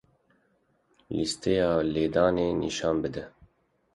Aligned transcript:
Lîsteya 1.15 1.71
lêdanê 1.93 2.47
nîşan 2.61 2.95
bide. 3.03 3.23